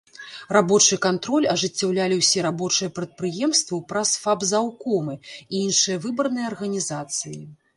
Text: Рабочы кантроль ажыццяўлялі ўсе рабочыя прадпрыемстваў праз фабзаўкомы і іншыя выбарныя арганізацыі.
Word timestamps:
Рабочы 0.55 0.95
кантроль 1.05 1.45
ажыццяўлялі 1.51 2.15
ўсе 2.21 2.39
рабочыя 2.47 2.93
прадпрыемстваў 3.01 3.83
праз 3.93 4.15
фабзаўкомы 4.25 5.15
і 5.21 5.63
іншыя 5.65 6.03
выбарныя 6.09 6.45
арганізацыі. 6.55 7.39